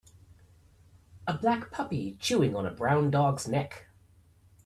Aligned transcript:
A 1.27 1.37
black 1.37 1.69
puppy 1.69 2.17
chewing 2.19 2.55
on 2.55 2.65
a 2.65 2.71
brown 2.73 3.11
dog 3.11 3.39
's 3.39 3.47
neck 3.47 3.85